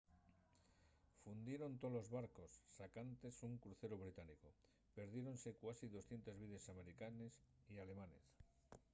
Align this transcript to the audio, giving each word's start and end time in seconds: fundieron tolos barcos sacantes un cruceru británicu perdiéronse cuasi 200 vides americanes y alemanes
fundieron 1.23 1.77
tolos 1.81 2.07
barcos 2.17 2.51
sacantes 2.77 3.43
un 3.47 3.53
cruceru 3.63 3.95
británicu 4.03 4.49
perdiéronse 4.97 5.53
cuasi 5.61 5.85
200 5.95 6.39
vides 6.41 6.69
americanes 6.73 7.33
y 7.73 7.75
alemanes 7.77 8.25